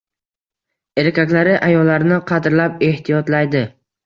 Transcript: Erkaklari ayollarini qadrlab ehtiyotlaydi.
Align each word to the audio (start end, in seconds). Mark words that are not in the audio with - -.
Erkaklari 1.01 1.53
ayollarini 1.67 2.19
qadrlab 2.33 2.83
ehtiyotlaydi. 2.89 3.65